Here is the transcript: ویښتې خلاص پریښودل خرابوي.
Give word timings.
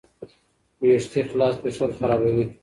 ویښتې 0.81 1.21
خلاص 1.29 1.55
پریښودل 1.61 1.95
خرابوي. 1.99 2.45